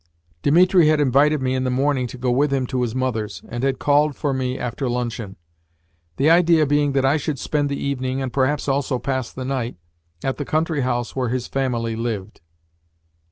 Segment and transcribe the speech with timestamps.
[0.41, 3.63] Dimitri had invited me in the morning to go with him to his mother's, and
[3.63, 5.35] had called for me after luncheon;
[6.17, 9.77] the idea being that I should spend the evening, and perhaps also pass the night,
[10.23, 12.41] at the country house where his family lived.